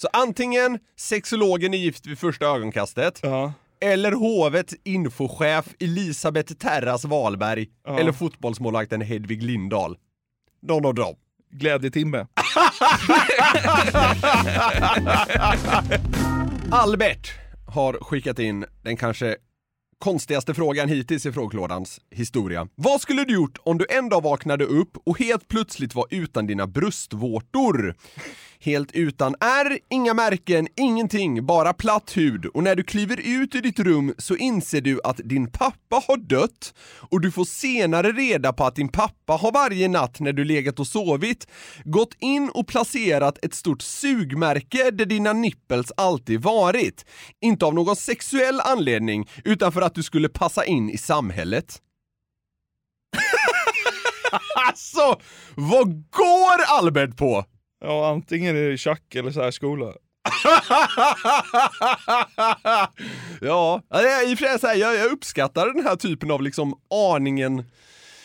[0.00, 3.52] Så antingen sexologen är gift vid första ögonkastet, Ja.
[3.80, 7.98] eller hovet infochef Elisabeth Terras Wahlberg, Ja.
[7.98, 9.96] eller fotbollsmålvakten Hedvig Lindahl.
[10.62, 11.14] Någon av dem.
[11.50, 12.26] Glädjetimme.
[16.70, 17.30] Albert
[17.68, 19.36] har skickat in den kanske
[19.98, 22.68] konstigaste frågan hittills i frågelådans historia.
[22.74, 26.46] Vad skulle du gjort om du en dag vaknade upp och helt plötsligt var utan
[26.46, 27.94] dina bröstvårtor?
[28.60, 32.46] Helt utan ärr, inga märken, ingenting, bara platt hud.
[32.46, 36.16] Och när du kliver ut ur ditt rum så inser du att din pappa har
[36.16, 36.74] dött
[37.10, 40.80] och du får senare reda på att din pappa har varje natt när du legat
[40.80, 41.46] och sovit
[41.84, 47.04] gått in och placerat ett stort sugmärke där dina nipples alltid varit.
[47.40, 51.82] Inte av någon sexuell anledning, utan för att du skulle passa in i samhället.
[54.68, 55.20] alltså,
[55.54, 57.44] vad går Albert på?
[57.80, 59.86] Ja, antingen är det tjack eller särskola.
[63.40, 63.82] ja,
[64.26, 66.74] i och för sig jag, jag uppskattar den här typen av liksom
[67.14, 67.64] aningen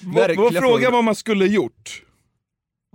[0.01, 2.03] Vad, verkliga vad man skulle gjort?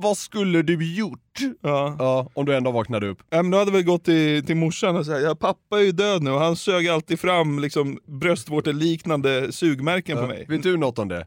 [0.01, 1.39] Vad skulle du gjort?
[1.61, 1.97] Ja.
[1.99, 3.19] Ja, om du ändå vaknade upp.
[3.31, 5.93] Ja, men då hade väl gått till, till morsan och sagt ja, pappa är ju
[5.93, 10.47] död nu och han sög alltid fram liksom, bröstvårteliknande sugmärken på mig.
[10.49, 11.27] Vet du något om det?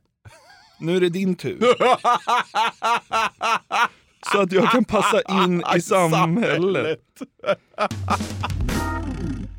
[0.79, 1.59] Nu är det din tur.
[4.31, 6.99] Så att jag kan passa in i samhället.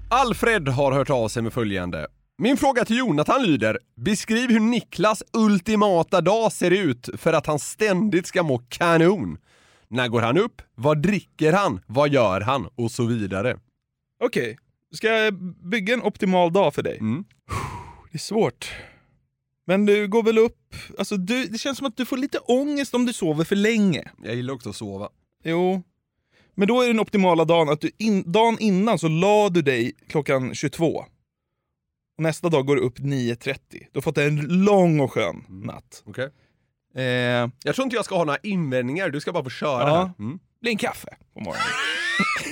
[0.09, 2.07] Alfred har hört av sig med följande.
[2.39, 7.59] Min fråga till Jonathan lyder, beskriv hur Niklas ultimata dag ser ut för att han
[7.59, 9.39] ständigt ska må kanon.
[9.89, 10.63] När går han upp?
[10.75, 11.81] Vad dricker han?
[11.87, 12.69] Vad gör han?
[12.75, 13.57] Och så vidare.
[14.25, 14.59] Okej,
[14.95, 15.35] ska jag
[15.71, 16.99] bygga en optimal dag för dig?
[16.99, 17.25] Mm.
[18.11, 18.73] Det är svårt.
[19.73, 22.95] Men du går väl upp, alltså du, det känns som att du får lite ångest
[22.95, 24.11] om du sover för länge.
[24.25, 25.09] Jag gillar också att sova.
[25.45, 25.83] Jo.
[26.55, 29.93] Men då är den optimala dagen att du in, dagen innan så la du dig
[30.09, 30.87] klockan 22.
[32.17, 33.55] Och nästa dag går du upp 9.30.
[33.71, 36.03] Du har fått en lång och skön natt.
[36.07, 36.31] Okej.
[36.95, 37.03] Eh,
[37.65, 39.97] Jag tror inte jag ska ha några invändningar, du ska bara få köra Ja.
[39.97, 40.13] här.
[40.19, 40.39] Mm.
[40.61, 41.67] blir en kaffe på morgonen.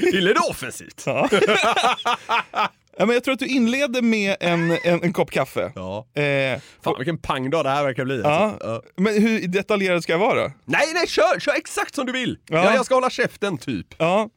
[0.12, 1.02] Gillar du offensivt?
[1.06, 1.28] Ja.
[2.98, 5.72] ja, men jag tror att du inleder med en, en, en kopp kaffe.
[5.74, 6.06] Ja.
[6.22, 8.20] Eh, Fan vilken pangdag det här verkar bli.
[8.24, 8.30] ja.
[8.30, 8.66] Alltså.
[8.68, 8.82] Ja.
[8.96, 10.52] Men hur detaljerad ska jag vara då?
[10.64, 11.40] Nej, nej, kör!
[11.40, 12.38] Kör exakt som du vill!
[12.48, 12.56] Ja.
[12.64, 12.74] Ja.
[12.74, 13.86] jag ska hålla käften, typ.
[13.98, 14.28] Ja,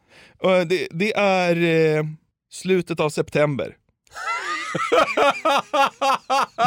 [0.67, 1.55] det, det är
[1.97, 2.03] eh,
[2.51, 3.75] slutet av september.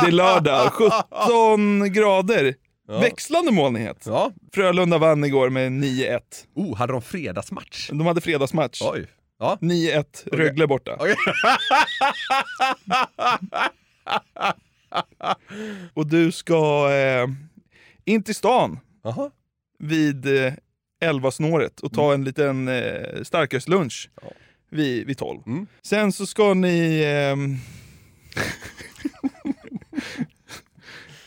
[0.03, 2.55] Det är lördag, 17 grader.
[3.01, 4.03] Växlande molnighet.
[4.07, 4.31] Ja.
[4.55, 6.21] Frölunda vann igår med 9-1.
[6.55, 7.89] Oh, hade de fredagsmatch?
[7.91, 8.83] De hade fredagsmatch.
[8.85, 9.07] Oj.
[9.39, 9.59] Ja.
[9.61, 10.97] 9-1, Rögle borta.
[11.01, 11.17] Okej.
[15.95, 17.27] Och du ska eh,
[18.05, 19.31] in till stan Jaha.
[19.79, 20.53] vid eh,
[21.05, 24.11] 11-snåret och ta en liten eh, starkölslunch
[24.71, 25.43] vid, vid 12.
[25.47, 25.67] Mm.
[25.83, 27.03] Sen så ska ni...
[27.05, 27.57] ehm,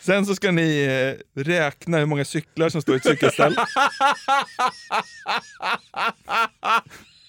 [0.01, 3.55] Sen så ska ni eh, räkna hur många cyklar som står i ett cykelställ.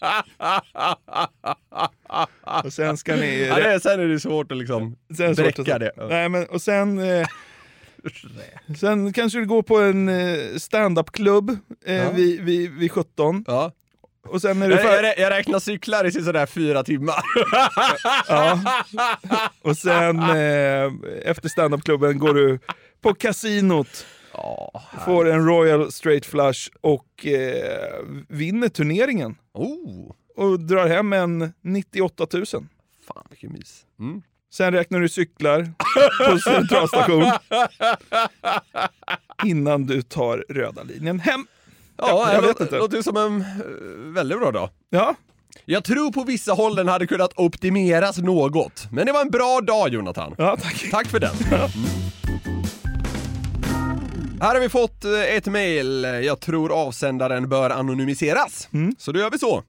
[2.64, 3.46] Och sen ska ni...
[3.46, 5.92] Ja, det är, sen är det svårt att liksom Sen det svårt att bräcka det.
[6.08, 6.98] Nej, men, och sen...
[6.98, 7.26] Eh,
[8.80, 11.50] sen kanske du går på en eh, stand-up-klubb
[11.86, 12.10] eh, Ja.
[12.10, 13.44] vid, vid, vid 17.
[13.46, 13.72] Ja.
[14.28, 15.02] Och sen är du Jag, för...
[15.02, 17.14] jag, jag räknar cyklar i sådär fyra timmar.
[18.28, 18.60] Ja.
[19.62, 20.92] Och sen eh,
[21.24, 22.58] efter standup-klubben går du
[23.00, 29.36] på kasinot, Ja, får en Royal Straight Flush och eh, vinner turneringen.
[29.54, 32.44] oh, Och drar hem en 98 000.
[32.46, 32.66] fan
[33.30, 33.84] vilken mys.
[34.00, 34.22] Mm.
[34.52, 35.72] Sen räknar du cyklar
[36.32, 37.24] på centralstation
[39.46, 41.46] innan du tar röda linjen hem.
[41.96, 42.78] Ja, jag vet inte.
[42.78, 44.70] låter ju som en eh, väldigt bra dag.
[44.90, 45.14] Ja,
[45.64, 48.88] Jag tror på vissa håll den hade kunnat optimeras något.
[48.92, 50.34] Men det var en bra dag Jonathan.
[50.38, 50.90] ja tack.
[50.90, 51.34] Tack för den.
[51.52, 52.62] Mm.
[54.40, 56.02] Här har vi fått eh, ett mail.
[56.02, 58.68] Jag tror avsändaren bör anonymiseras.
[58.98, 59.62] Så då gör vi så.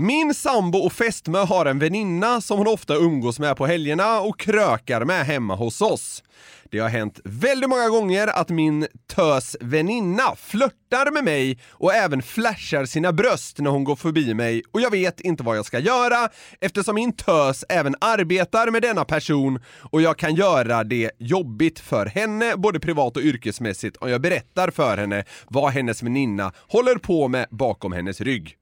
[0.00, 4.40] Min sambo och fästmö har en väninna som hon ofta umgås med på helgerna och
[4.40, 6.22] krökar med hemma hos oss.
[6.70, 12.22] Det har hänt väldigt många gånger att min tös väninna flörtar med mig och även
[12.22, 15.78] flashar sina bröst när hon går förbi mig och jag vet inte vad jag ska
[15.78, 16.28] göra
[16.60, 22.06] eftersom min tös även arbetar med denna person och jag kan göra det jobbigt för
[22.06, 27.28] henne både privat och yrkesmässigt om jag berättar för henne vad hennes väninna håller på
[27.28, 28.56] med bakom hennes rygg.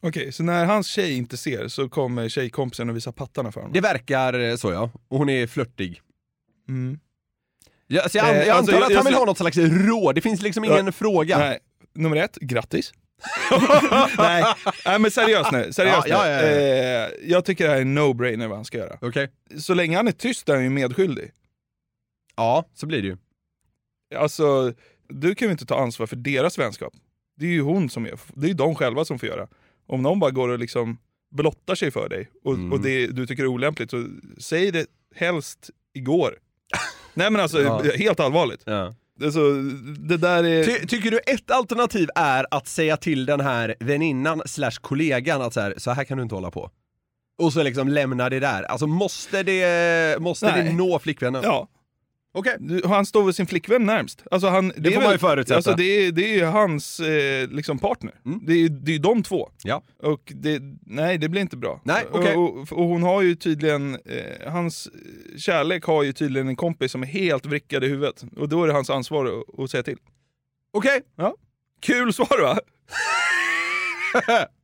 [0.00, 3.72] Okej, så när hans tjej inte ser så kommer tjejkompisen och visar pattarna för honom?
[3.72, 6.00] Det verkar eh, så ja, och hon är flörtig.
[6.68, 6.98] Mm.
[7.86, 9.38] Ja, alltså jag, an- Eh, jag alltså, antar jag- att jag han vill ha något
[9.38, 11.38] slags råd, det finns liksom ingen Ja, fråga.
[11.38, 11.58] Nej,
[11.94, 12.92] nummer ett, grattis.
[14.18, 14.44] nej,
[14.86, 15.72] nej, men seriöst nu.
[15.72, 16.30] Seriöst Ja, nu.
[16.30, 16.40] ja.
[16.40, 18.98] Eh, jag tycker det här är no-brainer vad han ska göra.
[19.00, 19.30] Okej.
[19.58, 21.30] Så länge han är tyst är han ju medskyldig.
[22.36, 23.16] Ja, så blir det ju.
[24.16, 24.72] Alltså,
[25.08, 26.92] du kan ju inte ta ansvar för deras vänskap.
[27.36, 29.48] Det är ju hon som är, det är ju de själva som får göra.
[29.88, 30.98] Om någon bara går och liksom
[31.30, 32.72] blottar sig för dig och, Mm.
[32.72, 34.06] och det du tycker är olämpligt, så
[34.38, 36.34] säg det helst igår.
[37.14, 37.82] Nej men alltså, Ja.
[37.98, 38.62] helt allvarligt.
[38.66, 38.94] Ja.
[39.24, 39.52] Alltså,
[39.98, 40.64] det där är...
[40.64, 45.54] Ty, tycker du ett alternativ är att säga till den här väninnan slash kollegan att
[45.54, 46.70] så här, så här kan du inte hålla på?
[47.38, 48.62] Och så liksom lämna det där.
[48.62, 51.42] Alltså måste det, måste det nå flickvännen?
[51.44, 51.68] Ja,
[52.38, 52.56] Okej.
[52.60, 54.22] du- han står väl sin flickvän närmst.
[54.30, 55.56] Alltså han, det, är får väl- man ju förutsätta.
[55.56, 58.14] Alltså det, är, det är hans eh, liksom partner.
[58.26, 58.40] Mm.
[58.46, 59.50] Det är det är de två.
[59.62, 59.82] Ja.
[60.02, 61.80] Och det, nej, det blir inte bra.
[61.84, 62.36] Nej, okej.
[62.36, 64.88] och, och, och hon har ju tydligen, eh, hans
[65.38, 68.24] kärlek har ju tydligen en kompis som är helt vrickad i huvudet.
[68.36, 69.98] Och då är det hans ansvar att, att säga till.
[70.72, 71.00] Okej.
[71.80, 72.58] Kul svar va?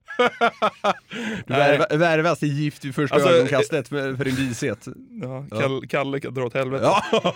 [1.46, 4.86] Du värvas i gift vid första Alltså, ögonkastet för, för din vishet.
[5.22, 5.60] Ja, Ja.
[5.60, 6.84] Kalle, Kalle kan dra åt helvete.
[6.84, 7.34] Ja.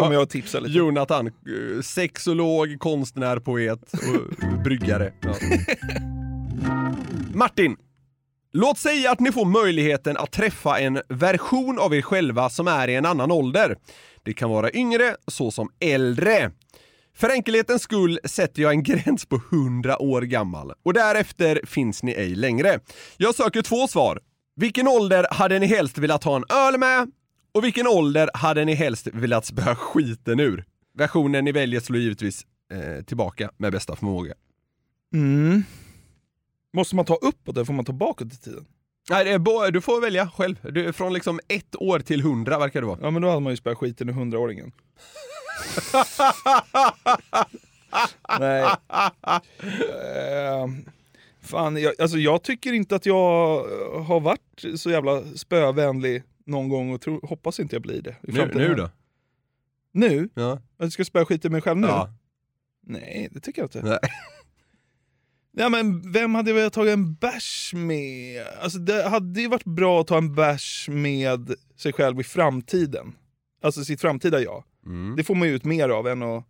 [0.00, 0.78] Kommer jag att tipsa lite.
[0.78, 1.32] Jonathan, eh,
[1.82, 5.12] sexolog, konstnär, poet och bryggare.
[5.20, 5.34] Ja.
[7.34, 7.76] Martin.
[8.52, 12.88] Låt säga att ni får möjligheten att träffa en version av er själva som är
[12.88, 13.76] i en annan ålder.
[14.22, 16.50] Det kan vara yngre, så som äldre.
[17.16, 22.12] För enkelhetens skull sätter jag en gräns på 100 år gammal och därefter finns ni
[22.12, 22.80] ej längre.
[23.16, 24.20] Jag söker två svar.
[24.56, 27.10] Vilken ålder hade ni helst velat ha en öl med?
[27.54, 30.64] Och vilken ålder hade ni helst velat spöa skiten ur?
[30.94, 34.34] Versionen ni väljer slår givetvis eh, tillbaka med bästa förmåga.
[35.14, 35.62] Mm.
[36.72, 38.66] Måste man ta uppåt eller får man ta bakåt i tiden?
[39.10, 39.38] Nej,
[39.72, 40.56] du får välja själv.
[40.62, 42.98] Du, från liksom ett år till hundra verkar det vara.
[43.02, 44.72] Ja men då hade man ju spöat skiten ur hundraåringen.
[48.38, 48.62] Nej.
[49.60, 50.68] Eh,
[51.40, 53.64] fan, jag, alltså jag tycker inte att jag
[54.02, 58.16] har varit så jävla spövänlig någon gång och tror, hoppas inte jag blir det.
[58.22, 58.90] i Nu, nu då?
[59.92, 60.28] Nu?
[60.34, 60.52] Ja.
[60.52, 61.86] Att jag ska spöa skiten ur mig själv nu?
[61.86, 62.10] Ja.
[62.86, 63.82] Nej, det tycker jag inte.
[63.82, 63.98] Nej.
[65.58, 68.46] Ja, men vem hade jag velat ta en bärs med?
[68.60, 73.14] Alltså, det hade ju varit bra att ta en bärs med sig själv i framtiden.
[73.62, 74.64] Alltså sitt framtida jag.
[74.86, 75.16] Mm.
[75.16, 76.44] Det får man ju ut mer av än att...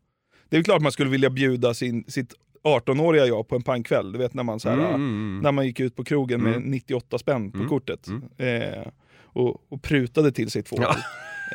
[0.49, 4.13] Det är klart man skulle vilja bjuda sin, sitt 18-åriga jag på en pangkväll.
[4.13, 6.57] Du vet när man, så här, Mm, mm, när man gick ut på krogen med
[6.57, 6.71] Mm.
[6.71, 7.69] 98 spänn på Mm.
[7.69, 8.07] kortet.
[8.09, 8.63] Mm.
[8.73, 8.87] Eh,
[9.23, 10.97] och, och prutade till sig två Ja.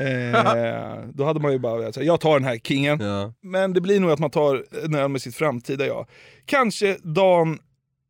[0.05, 2.99] eh, Då hade man ju bara säga, jag tar den här kingen.
[2.99, 3.33] Ja.
[3.41, 6.07] Men det blir nog att man tar en öl med sitt framtida jag.
[6.45, 7.59] Kanske dagen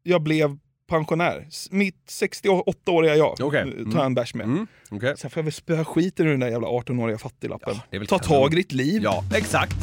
[0.04, 0.58] jag blev
[0.92, 1.48] pensionär.
[1.72, 3.60] Mitt 68-åriga jag Okej.
[3.62, 3.92] eh, tar Mm.
[3.96, 4.44] jag en bärs med.
[4.46, 4.68] Mm.
[4.92, 5.14] Okej.
[5.18, 7.76] Sen får jag väl spöa skiten ur den där jävla 18-åriga fattiglappen.
[7.90, 9.02] Ja, Ta tag i ditt liv.
[9.04, 9.76] Ja, exakt.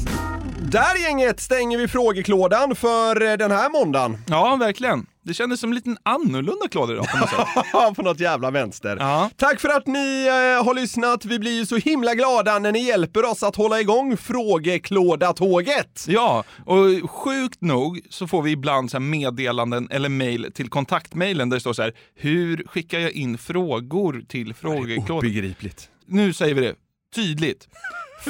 [0.63, 4.19] Där gänget stänger vi frågeklådan för eh, den här måndagen.
[4.27, 5.07] Ja, verkligen.
[5.23, 7.37] Det kändes som en liten annorlunda klåda idag på något sätt.
[7.97, 8.97] på något jävla vänster.
[9.01, 9.31] Ja.
[9.37, 11.25] Tack för att ni eh, har lyssnat.
[11.25, 16.05] Vi blir ju så himla glada när ni hjälper oss att hålla igång frågeklådatåget.
[16.09, 21.57] Ja, och sjukt nog så får vi ibland så meddelanden eller mejl till kontaktmejlen där
[21.57, 25.17] det står så här Hur skickar jag in frågor till frågeklådan?
[25.17, 25.89] Obegripligt.
[26.07, 26.75] Nu säger vi det
[27.15, 27.69] tydligt.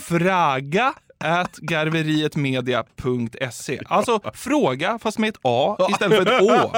[0.03, 3.81] Fraga at garverietmedia.se.
[3.87, 6.73] Alltså fråga fast med ett A istället för ett Å.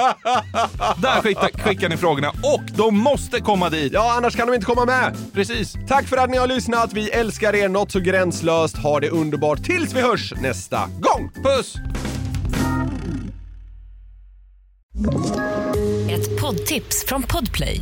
[1.01, 3.93] Där skickar, skickar ni frågorna och de måste komma dit.
[3.93, 5.15] Ja, annars kan de inte komma med.
[5.33, 5.73] Precis.
[5.87, 6.93] Tack för att ni har lyssnat.
[6.93, 8.77] Vi älskar er något så gränslöst.
[8.77, 11.31] Ha det underbart tills vi hörs nästa gång.
[11.43, 11.75] Puss!
[16.09, 17.81] Ett poddtips från Podplay.